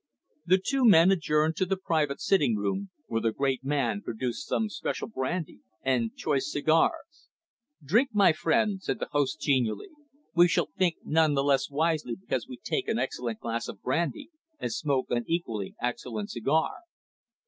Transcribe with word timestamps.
The 0.47 0.57
two 0.57 0.83
men 0.83 1.11
adjourned 1.11 1.55
to 1.57 1.65
the 1.67 1.77
private 1.77 2.19
sitting 2.19 2.55
room, 2.55 2.89
where 3.05 3.21
the 3.21 3.31
great 3.31 3.63
man 3.63 4.01
produced 4.01 4.47
some 4.47 4.67
special 4.67 5.07
brandy 5.07 5.59
and 5.83 6.15
choice 6.15 6.51
cigars. 6.51 7.29
"Drink, 7.83 8.09
my 8.11 8.33
friend," 8.33 8.81
said 8.81 8.97
the 8.97 9.09
host 9.11 9.39
genially. 9.39 9.89
"We 10.33 10.47
shall 10.47 10.69
think 10.75 10.95
none 11.03 11.35
the 11.35 11.43
less 11.43 11.69
wisely 11.69 12.15
because 12.15 12.47
we 12.47 12.57
take 12.57 12.87
an 12.87 12.97
excellent 12.97 13.41
glass 13.41 13.67
of 13.67 13.79
brandy 13.83 14.31
and 14.57 14.73
smoke 14.73 15.11
an 15.11 15.23
equally 15.27 15.75
excellent 15.79 16.31
cigar." 16.31 16.77